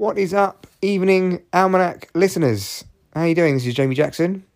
What 0.00 0.16
is 0.16 0.32
up, 0.32 0.66
evening 0.80 1.42
almanac 1.52 2.08
listeners? 2.14 2.86
How 3.12 3.20
are 3.20 3.28
you 3.28 3.34
doing? 3.34 3.52
This 3.52 3.66
is 3.66 3.74
Jamie 3.74 3.94
Jackson. 3.94 4.46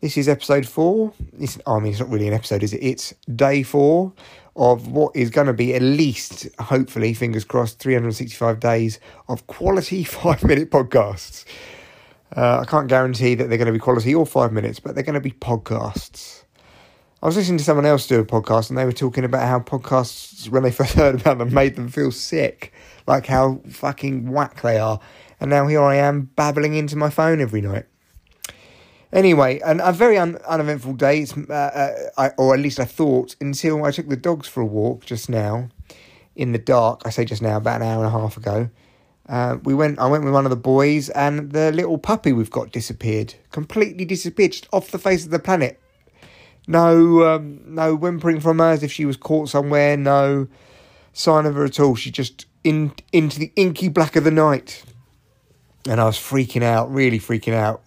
This 0.00 0.16
is 0.16 0.30
episode 0.30 0.66
four. 0.66 1.12
It's, 1.38 1.58
I 1.66 1.78
mean, 1.78 1.92
it's 1.92 2.00
not 2.00 2.08
really 2.08 2.26
an 2.26 2.32
episode, 2.32 2.62
is 2.62 2.72
it? 2.72 2.78
It's 2.78 3.14
day 3.36 3.64
four 3.64 4.14
of 4.56 4.88
what 4.88 5.14
is 5.14 5.28
going 5.28 5.48
to 5.48 5.52
be 5.52 5.74
at 5.74 5.82
least, 5.82 6.48
hopefully, 6.58 7.12
fingers 7.12 7.44
crossed, 7.44 7.80
365 7.80 8.60
days 8.60 8.98
of 9.28 9.46
quality 9.46 10.04
five 10.22 10.42
minute 10.42 10.70
podcasts. 10.70 11.44
Uh, 12.34 12.60
I 12.60 12.64
can't 12.64 12.88
guarantee 12.88 13.34
that 13.34 13.50
they're 13.50 13.58
going 13.58 13.66
to 13.66 13.72
be 13.72 13.78
quality 13.78 14.14
or 14.14 14.24
five 14.24 14.54
minutes, 14.54 14.80
but 14.80 14.94
they're 14.94 15.04
going 15.04 15.12
to 15.12 15.20
be 15.20 15.32
podcasts. 15.32 16.44
I 17.22 17.26
was 17.26 17.36
listening 17.36 17.58
to 17.58 17.64
someone 17.64 17.86
else 17.86 18.08
do 18.08 18.18
a 18.18 18.24
podcast 18.24 18.68
and 18.68 18.76
they 18.76 18.84
were 18.84 18.90
talking 18.90 19.22
about 19.22 19.46
how 19.46 19.60
podcasts, 19.60 20.48
when 20.48 20.64
they 20.64 20.72
first 20.72 20.94
heard 20.94 21.20
about 21.20 21.38
them, 21.38 21.54
made 21.54 21.76
them 21.76 21.88
feel 21.88 22.10
sick 22.10 22.72
like 23.06 23.26
how 23.26 23.60
fucking 23.68 24.32
whack 24.32 24.60
they 24.62 24.78
are. 24.78 24.98
And 25.38 25.48
now 25.48 25.68
here 25.68 25.82
I 25.82 25.94
am 25.96 26.30
babbling 26.34 26.74
into 26.74 26.96
my 26.96 27.10
phone 27.10 27.40
every 27.40 27.60
night. 27.60 27.84
Anyway, 29.12 29.60
an, 29.60 29.80
a 29.80 29.92
very 29.92 30.18
un, 30.18 30.36
uneventful 30.48 30.94
day, 30.94 31.24
uh, 31.48 31.52
uh, 31.52 31.94
I, 32.18 32.28
or 32.38 32.54
at 32.54 32.60
least 32.60 32.80
I 32.80 32.86
thought, 32.86 33.36
until 33.40 33.84
I 33.84 33.92
took 33.92 34.08
the 34.08 34.16
dogs 34.16 34.48
for 34.48 34.60
a 34.60 34.66
walk 34.66 35.04
just 35.04 35.28
now 35.28 35.68
in 36.34 36.50
the 36.50 36.58
dark. 36.58 37.02
I 37.04 37.10
say 37.10 37.24
just 37.24 37.42
now, 37.42 37.58
about 37.58 37.82
an 37.82 37.86
hour 37.86 38.04
and 38.04 38.06
a 38.06 38.18
half 38.18 38.36
ago. 38.36 38.70
Uh, 39.28 39.58
we 39.62 39.74
went. 39.74 39.98
I 39.98 40.06
went 40.08 40.24
with 40.24 40.32
one 40.32 40.46
of 40.46 40.50
the 40.50 40.56
boys, 40.56 41.10
and 41.10 41.52
the 41.52 41.70
little 41.70 41.98
puppy 41.98 42.32
we've 42.32 42.50
got 42.50 42.72
disappeared, 42.72 43.34
completely 43.50 44.04
disappeared, 44.04 44.52
just 44.52 44.68
off 44.72 44.90
the 44.90 44.98
face 44.98 45.24
of 45.24 45.30
the 45.30 45.38
planet. 45.38 45.78
No, 46.66 47.34
um, 47.34 47.60
no 47.66 47.94
whimpering 47.94 48.40
from 48.40 48.58
her 48.58 48.70
as 48.70 48.82
if 48.82 48.92
she 48.92 49.04
was 49.04 49.16
caught 49.16 49.48
somewhere. 49.48 49.96
No 49.96 50.46
sign 51.12 51.46
of 51.46 51.54
her 51.54 51.64
at 51.64 51.80
all. 51.80 51.96
She 51.96 52.10
just 52.10 52.46
in 52.64 52.92
into 53.12 53.38
the 53.38 53.52
inky 53.56 53.88
black 53.88 54.16
of 54.16 54.24
the 54.24 54.30
night. 54.30 54.84
And 55.88 56.00
I 56.00 56.04
was 56.04 56.16
freaking 56.16 56.62
out, 56.62 56.92
really 56.92 57.18
freaking 57.18 57.54
out. 57.54 57.82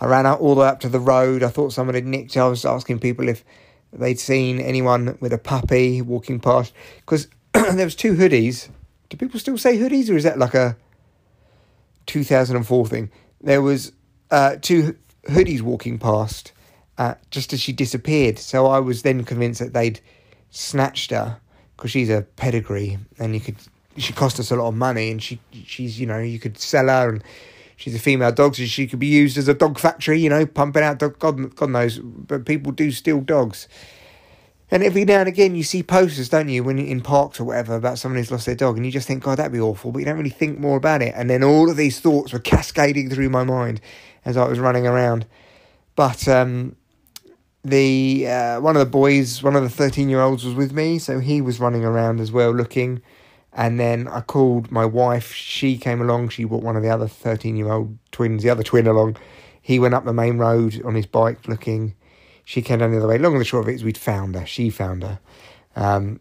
I 0.00 0.06
ran 0.06 0.26
out 0.26 0.40
all 0.40 0.54
the 0.54 0.60
way 0.60 0.68
up 0.68 0.80
to 0.80 0.88
the 0.88 1.00
road. 1.00 1.42
I 1.42 1.48
thought 1.48 1.72
someone 1.72 1.94
had 1.94 2.06
nicked. 2.06 2.34
Her. 2.34 2.42
I 2.42 2.48
was 2.48 2.64
asking 2.64 3.00
people 3.00 3.28
if 3.28 3.44
they'd 3.92 4.20
seen 4.20 4.60
anyone 4.60 5.18
with 5.20 5.32
a 5.32 5.38
puppy 5.38 6.00
walking 6.00 6.38
past 6.38 6.72
because 7.00 7.26
there 7.52 7.84
was 7.84 7.96
two 7.96 8.14
hoodies. 8.14 8.68
Do 9.08 9.16
people 9.16 9.40
still 9.40 9.58
say 9.58 9.76
hoodies, 9.76 10.08
or 10.08 10.16
is 10.16 10.22
that 10.22 10.38
like 10.38 10.54
a 10.54 10.76
2004 12.06 12.86
thing? 12.86 13.10
There 13.40 13.60
was 13.60 13.92
uh, 14.30 14.56
two 14.60 14.96
hoodies 15.24 15.60
walking 15.60 15.98
past 15.98 16.52
uh, 17.00 17.14
just 17.30 17.54
as 17.54 17.62
she 17.62 17.72
disappeared. 17.72 18.38
So 18.38 18.66
I 18.66 18.78
was 18.78 19.00
then 19.00 19.24
convinced 19.24 19.58
that 19.60 19.72
they'd 19.72 20.00
snatched 20.50 21.10
her 21.12 21.40
because 21.74 21.90
she's 21.90 22.10
a 22.10 22.26
pedigree, 22.36 22.98
and 23.18 23.32
you 23.34 23.40
could 23.40 23.56
she 23.96 24.12
cost 24.12 24.38
us 24.38 24.50
a 24.50 24.56
lot 24.56 24.68
of 24.68 24.74
money, 24.74 25.10
and 25.10 25.22
she 25.22 25.40
she's 25.64 25.98
you 25.98 26.06
know 26.06 26.18
you 26.18 26.38
could 26.38 26.58
sell 26.58 26.88
her, 26.88 27.08
and 27.08 27.24
she's 27.76 27.94
a 27.94 27.98
female 27.98 28.32
dog, 28.32 28.54
so 28.54 28.64
she 28.66 28.86
could 28.86 28.98
be 28.98 29.06
used 29.06 29.38
as 29.38 29.48
a 29.48 29.54
dog 29.54 29.78
factory, 29.78 30.20
you 30.20 30.28
know, 30.28 30.44
pumping 30.44 30.82
out 30.82 30.98
dog. 30.98 31.18
God, 31.18 31.56
God 31.56 31.70
knows, 31.70 31.98
but 31.98 32.44
people 32.44 32.70
do 32.70 32.90
steal 32.90 33.22
dogs. 33.22 33.66
And 34.70 34.84
every 34.84 35.04
now 35.06 35.20
and 35.20 35.28
again, 35.28 35.56
you 35.56 35.64
see 35.64 35.82
posters, 35.82 36.28
don't 36.28 36.48
you, 36.48 36.62
when 36.62 36.78
in 36.78 37.00
parks 37.00 37.40
or 37.40 37.44
whatever, 37.44 37.74
about 37.74 37.98
someone 37.98 38.18
who's 38.18 38.30
lost 38.30 38.44
their 38.44 38.54
dog, 38.54 38.76
and 38.76 38.84
you 38.84 38.92
just 38.92 39.08
think, 39.08 39.22
God, 39.22 39.38
that'd 39.38 39.50
be 39.50 39.58
awful, 39.58 39.90
but 39.90 40.00
you 40.00 40.04
don't 40.04 40.18
really 40.18 40.28
think 40.28 40.58
more 40.58 40.76
about 40.76 41.00
it. 41.00 41.14
And 41.16 41.30
then 41.30 41.42
all 41.42 41.70
of 41.70 41.78
these 41.78 41.98
thoughts 41.98 42.32
were 42.32 42.38
cascading 42.38 43.08
through 43.08 43.30
my 43.30 43.42
mind 43.42 43.80
as 44.24 44.36
I 44.36 44.46
was 44.46 44.60
running 44.60 44.86
around. 44.86 45.26
But 45.96 46.28
um, 46.28 46.76
the 47.64 48.26
uh, 48.28 48.60
one 48.60 48.76
of 48.76 48.80
the 48.80 48.90
boys, 48.90 49.42
one 49.42 49.56
of 49.56 49.62
the 49.62 49.68
thirteen 49.68 50.08
year 50.08 50.20
olds, 50.20 50.44
was 50.44 50.54
with 50.54 50.72
me, 50.72 50.98
so 50.98 51.18
he 51.18 51.40
was 51.40 51.60
running 51.60 51.84
around 51.84 52.20
as 52.20 52.32
well, 52.32 52.50
looking. 52.50 53.02
And 53.52 53.80
then 53.80 54.06
I 54.08 54.20
called 54.20 54.70
my 54.70 54.84
wife. 54.84 55.32
She 55.32 55.76
came 55.76 56.00
along. 56.00 56.28
She 56.28 56.44
brought 56.44 56.62
one 56.62 56.76
of 56.76 56.82
the 56.82 56.90
other 56.90 57.08
13 57.08 57.56
year 57.56 57.70
old 57.70 57.98
twins, 58.12 58.42
the 58.42 58.50
other 58.50 58.62
twin 58.62 58.86
along. 58.86 59.16
He 59.60 59.78
went 59.78 59.94
up 59.94 60.04
the 60.04 60.12
main 60.12 60.38
road 60.38 60.80
on 60.84 60.94
his 60.94 61.06
bike 61.06 61.48
looking. 61.48 61.94
She 62.44 62.62
came 62.62 62.78
down 62.78 62.92
the 62.92 62.98
other 62.98 63.08
way. 63.08 63.18
Long 63.18 63.32
and 63.32 63.40
the 63.40 63.44
short 63.44 63.64
of 63.64 63.68
it 63.68 63.74
is 63.74 63.84
we'd 63.84 63.98
found 63.98 64.34
her. 64.34 64.46
She 64.46 64.70
found 64.70 65.02
her. 65.02 65.18
Um, 65.76 66.20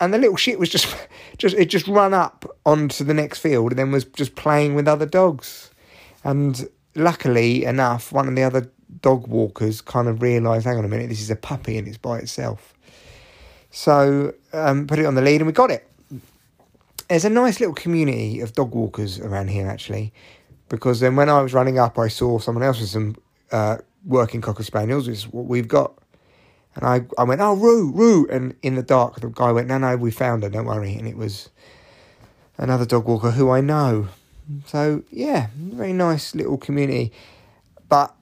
and 0.00 0.12
the 0.12 0.18
little 0.18 0.36
shit 0.36 0.58
was 0.58 0.68
just, 0.68 0.94
just 1.38 1.56
it 1.56 1.66
just 1.66 1.88
run 1.88 2.14
up 2.14 2.44
onto 2.64 3.04
the 3.04 3.14
next 3.14 3.40
field 3.40 3.72
and 3.72 3.78
then 3.78 3.92
was 3.92 4.04
just 4.04 4.36
playing 4.36 4.74
with 4.74 4.88
other 4.88 5.06
dogs. 5.06 5.70
And 6.24 6.68
luckily 6.94 7.64
enough, 7.64 8.12
one 8.12 8.28
of 8.28 8.34
the 8.34 8.42
other 8.42 8.70
dog 9.02 9.26
walkers 9.26 9.80
kind 9.80 10.08
of 10.08 10.22
realised, 10.22 10.66
hang 10.66 10.78
on 10.78 10.84
a 10.84 10.88
minute, 10.88 11.08
this 11.08 11.20
is 11.20 11.30
a 11.30 11.36
puppy 11.36 11.78
and 11.78 11.86
it's 11.88 11.98
by 11.98 12.18
itself. 12.18 12.74
So 13.70 14.34
um, 14.52 14.86
put 14.86 14.98
it 14.98 15.06
on 15.06 15.14
the 15.14 15.22
lead 15.22 15.40
and 15.40 15.46
we 15.46 15.52
got 15.52 15.70
it 15.70 15.86
there's 17.08 17.24
a 17.24 17.30
nice 17.30 17.60
little 17.60 17.74
community 17.74 18.40
of 18.40 18.52
dog 18.52 18.74
walkers 18.74 19.18
around 19.20 19.48
here 19.48 19.68
actually, 19.68 20.12
because 20.68 21.00
then 21.00 21.16
when 21.16 21.28
I 21.28 21.40
was 21.40 21.54
running 21.54 21.78
up, 21.78 21.98
I 21.98 22.08
saw 22.08 22.38
someone 22.38 22.64
else 22.64 22.80
with 22.80 22.88
some 22.88 23.16
uh, 23.52 23.78
working 24.04 24.40
cocker 24.40 24.64
spaniels, 24.64 25.06
which 25.06 25.18
is 25.18 25.28
what 25.28 25.46
we've 25.46 25.68
got. 25.68 25.96
And 26.74 26.84
I, 26.84 27.06
I 27.16 27.24
went, 27.24 27.40
oh, 27.40 27.54
Roo, 27.54 27.90
Roo. 27.90 28.26
And 28.30 28.54
in 28.62 28.74
the 28.74 28.82
dark, 28.82 29.20
the 29.20 29.28
guy 29.28 29.50
went, 29.50 29.68
no, 29.68 29.78
no, 29.78 29.96
we 29.96 30.10
found 30.10 30.42
her, 30.42 30.50
don't 30.50 30.66
worry. 30.66 30.94
And 30.94 31.06
it 31.08 31.16
was 31.16 31.48
another 32.58 32.84
dog 32.84 33.06
walker 33.06 33.30
who 33.30 33.50
I 33.50 33.60
know. 33.60 34.08
So, 34.66 35.02
yeah, 35.10 35.48
very 35.56 35.92
nice 35.92 36.34
little 36.34 36.58
community. 36.58 37.12
But 37.88 38.14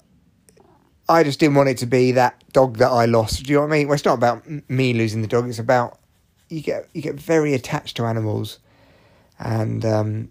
I 1.09 1.23
just 1.23 1.39
didn't 1.39 1.57
want 1.57 1.69
it 1.69 1.79
to 1.79 1.87
be 1.87 2.13
that 2.13 2.43
dog 2.53 2.79
that 2.79 2.91
I 2.91 3.05
lost. 3.05 3.45
Do 3.45 3.53
you 3.53 3.59
know 3.59 3.67
what 3.67 3.75
I 3.75 3.79
mean? 3.79 3.89
Well, 3.89 3.95
it's 3.95 4.05
not 4.05 4.15
about 4.15 4.45
me 4.71 4.95
losing 4.95 5.23
the 5.23 5.29
dog. 5.29 5.49
It's 5.49 5.59
about 5.59 5.99
you 6.49 6.63
get 6.63 6.89
you 6.95 7.03
get 7.03 7.15
very 7.15 7.53
attached 7.53 7.97
to 7.99 8.05
animals, 8.05 8.59
and 9.39 9.85
um, 9.85 10.31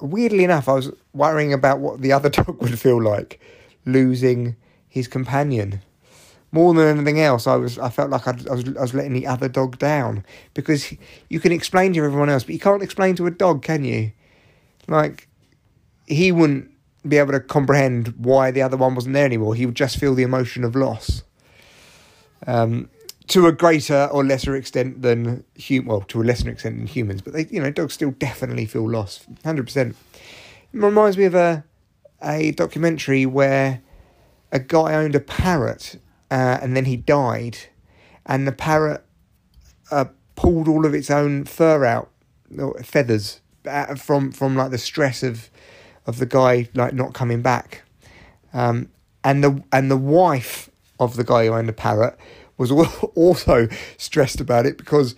weirdly 0.00 0.44
enough, 0.44 0.68
I 0.68 0.74
was 0.74 0.90
worrying 1.12 1.52
about 1.52 1.78
what 1.80 2.00
the 2.00 2.12
other 2.12 2.28
dog 2.30 2.60
would 2.62 2.78
feel 2.78 3.02
like 3.02 3.40
losing 3.84 4.56
his 4.88 5.08
companion. 5.08 5.80
More 6.54 6.74
than 6.74 6.98
anything 6.98 7.20
else, 7.20 7.46
I 7.46 7.56
was 7.56 7.78
I 7.78 7.90
felt 7.90 8.10
like 8.10 8.26
I'd, 8.26 8.48
I 8.48 8.54
was 8.54 8.64
I 8.76 8.80
was 8.80 8.94
letting 8.94 9.12
the 9.12 9.26
other 9.26 9.48
dog 9.48 9.78
down 9.78 10.24
because 10.54 10.94
you 11.28 11.40
can 11.40 11.52
explain 11.52 11.92
to 11.94 12.04
everyone 12.04 12.28
else, 12.30 12.44
but 12.44 12.54
you 12.54 12.60
can't 12.60 12.82
explain 12.82 13.14
to 13.16 13.26
a 13.26 13.30
dog, 13.30 13.62
can 13.62 13.84
you? 13.84 14.12
Like 14.88 15.28
he 16.06 16.32
wouldn't 16.32 16.71
be 17.06 17.18
able 17.18 17.32
to 17.32 17.40
comprehend 17.40 18.14
why 18.16 18.50
the 18.50 18.62
other 18.62 18.76
one 18.76 18.94
wasn't 18.94 19.14
there 19.14 19.24
anymore. 19.24 19.54
He 19.54 19.66
would 19.66 19.74
just 19.74 19.98
feel 19.98 20.14
the 20.14 20.22
emotion 20.22 20.64
of 20.64 20.76
loss. 20.76 21.22
Um, 22.46 22.88
to 23.28 23.46
a 23.46 23.52
greater 23.52 24.08
or 24.12 24.24
lesser 24.24 24.56
extent 24.56 25.02
than 25.02 25.44
hum- 25.68 25.86
well 25.86 26.00
to 26.02 26.20
a 26.20 26.24
lesser 26.24 26.50
extent 26.50 26.76
than 26.76 26.86
humans 26.86 27.22
but 27.22 27.32
they 27.32 27.46
you 27.46 27.62
know 27.62 27.70
dogs 27.70 27.94
still 27.94 28.10
definitely 28.10 28.66
feel 28.66 28.90
lost 28.90 29.32
100% 29.44 29.90
it 29.90 29.96
reminds 30.72 31.16
me 31.16 31.24
of 31.24 31.34
a 31.34 31.64
a 32.20 32.50
documentary 32.52 33.24
where 33.24 33.80
a 34.50 34.58
guy 34.58 34.94
owned 34.94 35.14
a 35.14 35.20
parrot 35.20 35.98
uh, 36.30 36.58
and 36.60 36.76
then 36.76 36.84
he 36.84 36.96
died 36.96 37.58
and 38.26 38.46
the 38.46 38.52
parrot 38.52 39.04
uh, 39.90 40.06
pulled 40.36 40.68
all 40.68 40.84
of 40.84 40.94
its 40.94 41.10
own 41.10 41.44
fur 41.44 41.84
out 41.84 42.10
or 42.58 42.74
feathers 42.82 43.40
uh, 43.66 43.94
from 43.94 44.30
from 44.32 44.56
like 44.56 44.70
the 44.70 44.78
stress 44.78 45.22
of 45.22 45.48
of 46.06 46.18
the 46.18 46.26
guy 46.26 46.68
like 46.74 46.94
not 46.94 47.14
coming 47.14 47.42
back 47.42 47.82
um, 48.52 48.88
and 49.24 49.42
the 49.42 49.62
and 49.72 49.90
the 49.90 49.96
wife 49.96 50.70
of 50.98 51.16
the 51.16 51.24
guy 51.24 51.46
who 51.46 51.52
owned 51.52 51.68
the 51.68 51.72
parrot 51.72 52.16
was 52.58 52.70
also 53.14 53.68
stressed 53.96 54.40
about 54.40 54.66
it 54.66 54.78
because 54.78 55.14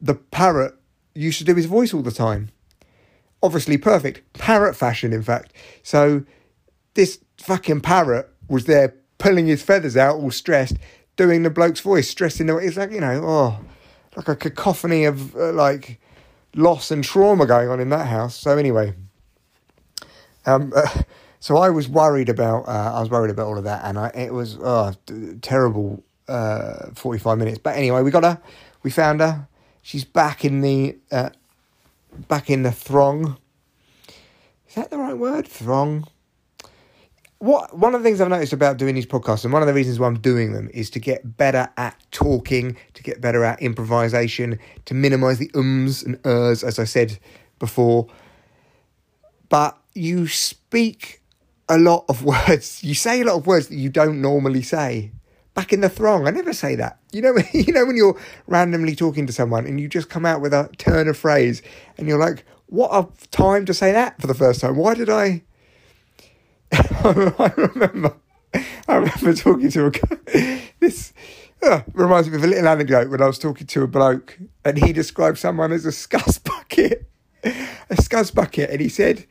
the 0.00 0.14
parrot 0.14 0.74
used 1.14 1.38
to 1.38 1.44
do 1.44 1.54
his 1.54 1.66
voice 1.66 1.94
all 1.94 2.02
the 2.02 2.10
time. 2.10 2.50
Obviously, 3.42 3.76
perfect. 3.76 4.32
Parrot 4.34 4.74
fashion, 4.74 5.12
in 5.12 5.22
fact. 5.22 5.52
So, 5.82 6.24
this 6.94 7.20
fucking 7.38 7.80
parrot 7.80 8.28
was 8.48 8.64
there 8.64 8.94
pulling 9.18 9.46
his 9.46 9.62
feathers 9.62 9.96
out, 9.96 10.16
all 10.16 10.30
stressed, 10.30 10.76
doing 11.16 11.42
the 11.42 11.50
bloke's 11.50 11.80
voice, 11.80 12.08
stressing 12.08 12.46
the. 12.46 12.56
It's 12.56 12.76
like, 12.76 12.90
you 12.90 13.00
know, 13.00 13.22
oh, 13.24 13.60
like 14.16 14.28
a 14.28 14.36
cacophony 14.36 15.04
of 15.04 15.34
uh, 15.36 15.52
like 15.52 16.00
loss 16.54 16.90
and 16.90 17.04
trauma 17.04 17.46
going 17.46 17.68
on 17.68 17.80
in 17.80 17.90
that 17.90 18.06
house. 18.06 18.36
So, 18.36 18.56
anyway. 18.56 18.94
Um, 20.46 20.72
so 21.40 21.56
I 21.56 21.70
was 21.70 21.88
worried 21.88 22.28
about 22.28 22.68
uh, 22.68 22.92
I 22.94 23.00
was 23.00 23.10
worried 23.10 23.30
about 23.30 23.46
all 23.46 23.58
of 23.58 23.64
that, 23.64 23.84
and 23.84 23.98
I, 23.98 24.08
it 24.14 24.32
was 24.32 24.58
oh, 24.60 24.92
terrible 25.42 26.02
uh, 26.28 26.90
45 26.94 27.38
minutes. 27.38 27.58
But 27.58 27.76
anyway, 27.76 28.02
we 28.02 28.10
got 28.10 28.24
her. 28.24 28.40
We 28.82 28.90
found 28.90 29.20
her. 29.20 29.48
She's 29.82 30.04
back 30.04 30.44
in 30.44 30.60
the 30.60 30.96
uh, 31.10 31.30
back 32.28 32.50
in 32.50 32.62
the 32.62 32.72
throng. 32.72 33.36
Is 34.68 34.74
that 34.76 34.90
the 34.90 34.98
right 34.98 35.16
word? 35.16 35.46
Throng. 35.46 36.06
What 37.38 37.76
one 37.76 37.94
of 37.94 38.02
the 38.02 38.08
things 38.08 38.20
I've 38.20 38.28
noticed 38.30 38.54
about 38.54 38.78
doing 38.78 38.94
these 38.94 39.06
podcasts, 39.06 39.44
and 39.44 39.52
one 39.52 39.60
of 39.62 39.68
the 39.68 39.74
reasons 39.74 39.98
why 39.98 40.06
I'm 40.06 40.18
doing 40.18 40.52
them, 40.52 40.70
is 40.72 40.88
to 40.90 40.98
get 40.98 41.36
better 41.36 41.68
at 41.76 42.02
talking, 42.10 42.76
to 42.94 43.02
get 43.02 43.20
better 43.20 43.44
at 43.44 43.60
improvisation, 43.60 44.58
to 44.86 44.94
minimise 44.94 45.38
the 45.38 45.50
ums 45.54 46.02
and 46.02 46.18
ers, 46.24 46.64
as 46.64 46.78
I 46.78 46.84
said 46.84 47.18
before. 47.58 48.06
But 49.50 49.78
you 49.94 50.26
speak 50.26 51.22
a 51.68 51.78
lot 51.78 52.04
of 52.08 52.24
words. 52.24 52.82
You 52.82 52.94
say 52.94 53.20
a 53.20 53.24
lot 53.24 53.36
of 53.36 53.46
words 53.46 53.68
that 53.68 53.76
you 53.76 53.88
don't 53.88 54.20
normally 54.20 54.62
say 54.62 55.12
back 55.54 55.72
in 55.72 55.80
the 55.80 55.88
throng. 55.88 56.26
I 56.26 56.30
never 56.30 56.52
say 56.52 56.74
that. 56.76 56.98
You 57.12 57.22
know, 57.22 57.34
you 57.52 57.72
know 57.72 57.86
when 57.86 57.96
you're 57.96 58.20
randomly 58.46 58.94
talking 58.94 59.26
to 59.26 59.32
someone 59.32 59.66
and 59.66 59.80
you 59.80 59.88
just 59.88 60.10
come 60.10 60.26
out 60.26 60.40
with 60.40 60.52
a 60.52 60.68
turn 60.78 61.08
of 61.08 61.16
phrase 61.16 61.62
and 61.96 62.08
you're 62.08 62.18
like, 62.18 62.44
what 62.66 62.90
a 62.92 63.26
time 63.28 63.64
to 63.66 63.74
say 63.74 63.92
that 63.92 64.20
for 64.20 64.26
the 64.26 64.34
first 64.34 64.60
time. 64.60 64.76
Why 64.76 64.94
did 64.94 65.08
I? 65.08 65.42
I 66.72 67.52
remember, 67.56 68.16
I 68.88 68.96
remember 68.96 69.34
talking 69.34 69.70
to 69.70 69.86
a. 69.86 70.62
This 70.80 71.12
uh, 71.62 71.82
reminds 71.92 72.28
me 72.28 72.36
of 72.36 72.42
a 72.44 72.46
little 72.46 72.66
anecdote 72.66 73.10
when 73.10 73.22
I 73.22 73.26
was 73.26 73.38
talking 73.38 73.66
to 73.68 73.82
a 73.82 73.86
bloke, 73.86 74.38
and 74.64 74.78
he 74.78 74.92
described 74.92 75.38
someone 75.38 75.72
as 75.72 75.86
a 75.86 75.90
scuzz 75.90 76.42
bucket, 76.42 77.08
a 77.44 77.94
scuzz 77.94 78.34
bucket, 78.34 78.70
and 78.70 78.80
he 78.80 78.88
said, 78.88 79.26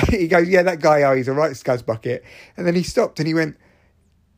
he 0.08 0.28
goes, 0.28 0.48
"Yeah, 0.48 0.62
that 0.62 0.80
guy, 0.80 1.02
oh, 1.02 1.14
he's 1.14 1.28
a 1.28 1.32
right 1.32 1.52
scuzz 1.52 1.84
bucket," 1.84 2.24
and 2.56 2.66
then 2.66 2.74
he 2.74 2.82
stopped 2.82 3.18
and 3.18 3.26
he 3.26 3.34
went, 3.34 3.56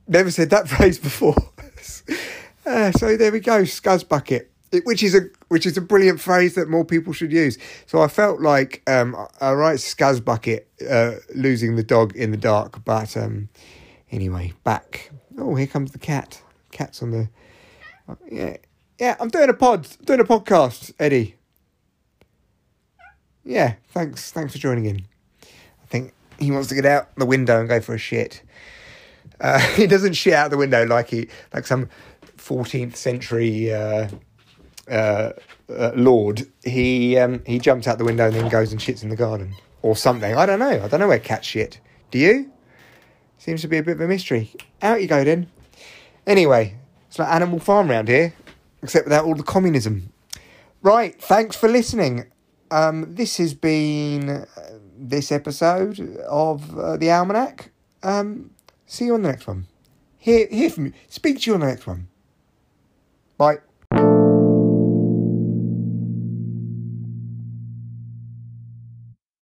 "Never 0.07 0.31
said 0.31 0.51
that 0.51 0.69
phrase 0.75 0.99
before." 0.99 1.37
uh, 2.67 2.93
so 2.93 3.17
there 3.17 3.33
we 3.33 3.41
go, 3.41 3.63
scuzz 3.63 4.09
bucket 4.09 4.51
which 4.85 5.03
is 5.03 5.15
a 5.15 5.23
which 5.49 5.67
is 5.67 5.77
a 5.77 5.81
brilliant 5.81 6.21
phrase 6.21 6.55
that 6.55 6.69
more 6.69 6.85
people 6.85 7.13
should 7.13 7.33
use. 7.33 7.59
So 7.87 8.01
I 8.01 8.09
felt 8.09 8.41
like 8.41 8.83
um, 8.87 9.15
a 9.41 9.57
right 9.57 9.79
scuzz 9.79 10.25
bucket 10.25 10.69
uh, 10.89 11.13
losing 11.35 11.77
the 11.77 11.83
dog 11.83 12.17
in 12.17 12.31
the 12.31 12.37
dark, 12.37 12.85
but 12.85 13.17
um, 13.17 13.49
anyway, 14.11 14.53
back. 14.65 15.11
Oh, 15.39 15.55
here 15.55 15.67
comes 15.67 15.93
the 15.93 15.99
cat. 15.99 16.43
Cat's 16.71 17.03
on 17.03 17.11
the. 17.11 17.29
Uh, 18.09 18.15
yeah, 18.31 18.57
yeah. 18.99 19.17
I'm 19.21 19.29
doing 19.29 19.49
a 19.49 19.55
pod. 19.55 19.87
I'm 19.99 20.05
doing 20.05 20.21
a 20.21 20.25
podcast, 20.25 20.93
Eddie. 20.99 21.37
Yeah, 23.45 23.75
thanks. 23.89 24.33
Thanks 24.33 24.53
for 24.53 24.59
joining 24.59 24.87
in. 24.87 25.07
He 26.39 26.51
wants 26.51 26.69
to 26.69 26.75
get 26.75 26.87
out 26.87 27.15
the 27.17 27.27
window 27.27 27.61
and 27.61 27.69
go 27.69 27.81
for 27.81 27.95
a 27.95 27.99
shit. 27.99 28.43
Uh, 29.41 29.59
he 29.77 29.87
doesn't 29.87 30.15
shit 30.15 30.35
out 30.35 30.51
the 30.51 30.57
window 30.57 30.85
like 30.85 31.09
he 31.09 31.29
like 31.53 31.67
some 31.67 31.89
14th 32.37 32.97
century 32.97 33.73
uh, 33.73 34.09
uh, 34.91 35.33
uh, 35.69 35.93
lord, 35.95 36.47
he 36.63 37.19
um, 37.19 37.43
he 37.47 37.59
jumps 37.59 37.87
out 37.87 37.99
the 37.99 38.05
window 38.05 38.27
and 38.27 38.35
then 38.35 38.49
goes 38.49 38.73
and 38.73 38.81
shits 38.81 39.03
in 39.03 39.09
the 39.09 39.17
garden 39.17 39.55
or 39.83 39.97
something. 39.97 40.37
I 40.37 40.47
don't 40.47 40.59
know. 40.59 40.83
I 40.83 40.89
don't 40.89 41.01
know 41.01 41.09
where 41.09 41.19
cats 41.19 41.47
shit. 41.47 41.81
Do 42.11 42.19
you? 42.19 42.51
Seems 43.39 43.63
to 43.63 43.69
be 43.69 43.79
a 43.79 43.83
bit 43.83 43.97
of 43.97 44.01
a 44.01 44.09
mystery. 44.09 44.53
Out 44.83 45.01
you 45.01 45.09
go 45.09 45.25
then. 45.25 45.51
Anyway, 46.27 46.77
it's 47.09 47.19
like 47.19 47.29
Animal 47.29 47.59
Farm 47.59 47.91
round 47.91 48.09
here, 48.09 48.35
except 48.83 49.07
without 49.07 49.25
all 49.25 49.35
the 49.35 49.43
communism. 49.43 50.13
Right. 50.83 51.21
Thanks 51.21 51.57
for 51.57 51.69
listening. 51.69 52.27
Um, 52.71 53.15
this 53.15 53.39
has 53.39 53.55
been 53.55 54.29
uh, 54.29 54.47
this 55.09 55.31
episode 55.31 56.01
of 56.29 56.79
uh, 56.79 56.97
the 56.97 57.11
Almanac. 57.11 57.71
Um, 58.03 58.51
see 58.87 59.07
you 59.07 59.15
on 59.15 59.23
the 59.23 59.29
next 59.29 59.47
one. 59.47 59.67
Hear 60.19 60.47
hear 60.51 60.71
from 60.71 60.87
you. 60.87 60.93
Speak 61.09 61.41
to 61.41 61.51
you 61.51 61.55
on 61.55 61.61
the 61.61 61.67
next 61.67 61.87
one. 61.87 62.09
Bye. 63.37 63.59